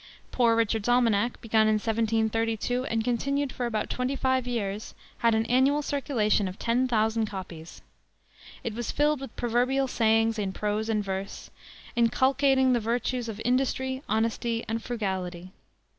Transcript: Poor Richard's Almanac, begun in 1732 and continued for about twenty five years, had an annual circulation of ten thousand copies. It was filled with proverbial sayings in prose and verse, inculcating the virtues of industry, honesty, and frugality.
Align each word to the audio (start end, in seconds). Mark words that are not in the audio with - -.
Poor 0.31 0.55
Richard's 0.55 0.89
Almanac, 0.89 1.39
begun 1.41 1.67
in 1.67 1.75
1732 1.75 2.85
and 2.85 3.03
continued 3.03 3.53
for 3.53 3.67
about 3.67 3.87
twenty 3.87 4.15
five 4.15 4.47
years, 4.47 4.95
had 5.19 5.35
an 5.35 5.45
annual 5.45 5.83
circulation 5.83 6.47
of 6.47 6.57
ten 6.57 6.87
thousand 6.87 7.27
copies. 7.27 7.83
It 8.63 8.73
was 8.73 8.89
filled 8.89 9.19
with 9.21 9.35
proverbial 9.35 9.87
sayings 9.87 10.39
in 10.39 10.53
prose 10.53 10.89
and 10.89 11.03
verse, 11.03 11.51
inculcating 11.95 12.73
the 12.73 12.79
virtues 12.79 13.29
of 13.29 13.39
industry, 13.45 14.01
honesty, 14.09 14.65
and 14.67 14.81
frugality. 14.83 15.51